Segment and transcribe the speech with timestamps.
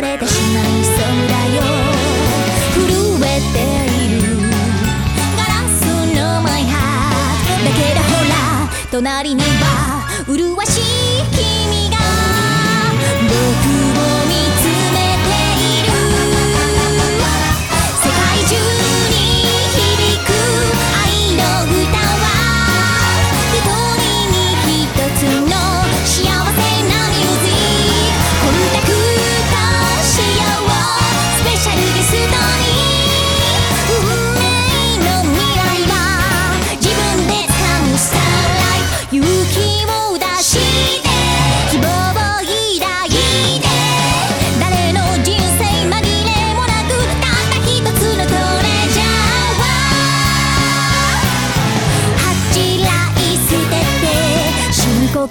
[0.00, 0.94] れてしまいそう
[1.28, 1.62] だよ。
[2.74, 2.80] 震
[3.22, 3.56] えて
[4.04, 4.22] いる。
[5.36, 5.80] ガラス
[6.14, 7.56] のマイハー。
[7.60, 8.34] トだけどほら
[8.90, 9.44] 隣には
[10.26, 10.80] 麗しい
[11.30, 11.75] 君。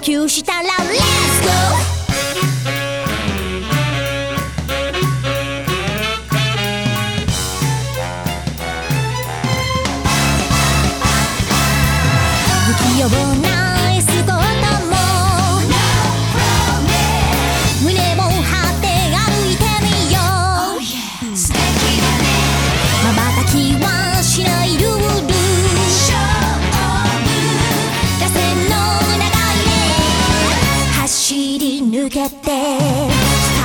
[0.06, 1.96] 球したらレッツゴー
[12.68, 13.08] 不器用
[13.50, 13.55] な
[32.16, 32.50] けて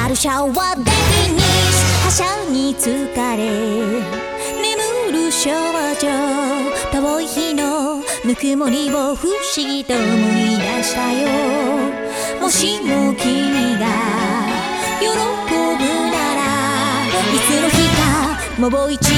[0.02, 0.92] カルシャワーベビ
[1.36, 1.42] に
[2.04, 3.46] 覇者に疲れ
[4.62, 6.10] 眠る少女
[6.92, 11.30] 遠い日のぬくもりを不思議と思い出したよ。
[12.42, 13.88] もしも君が
[15.00, 15.56] 喜ぶ
[16.12, 16.44] なら
[17.08, 19.16] いつの日かもう一度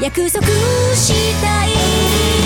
[0.00, 0.46] 約束
[0.94, 1.12] し
[1.42, 2.41] たい。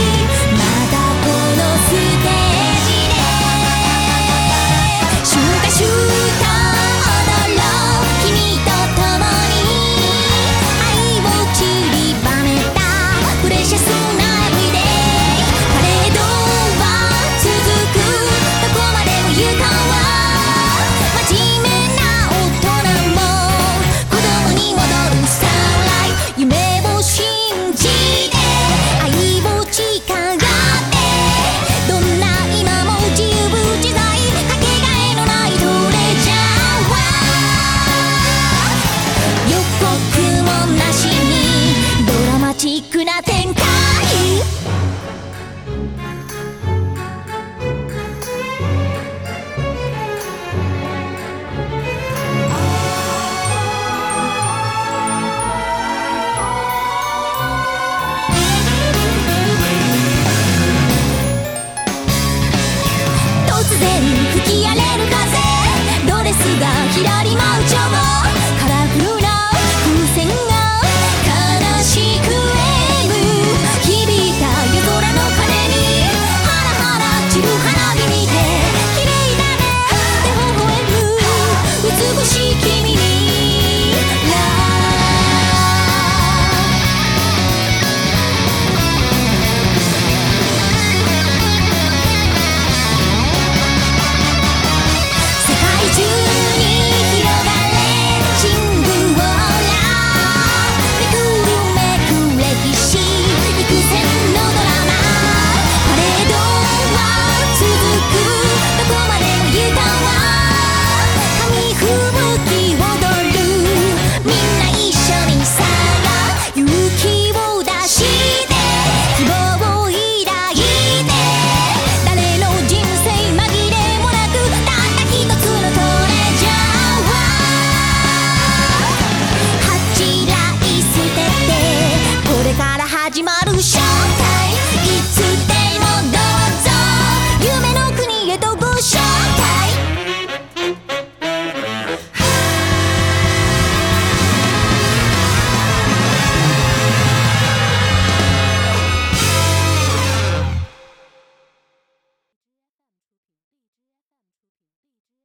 [64.62, 65.25] やれるか